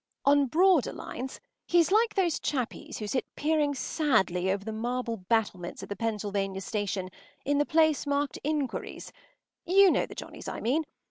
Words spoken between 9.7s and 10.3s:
know the